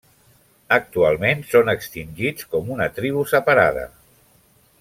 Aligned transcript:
Actualment 0.77 1.43
són 1.51 1.69
extingits 1.75 2.49
com 2.55 2.75
una 2.77 2.91
tribu 2.99 3.25
separada. 3.37 3.89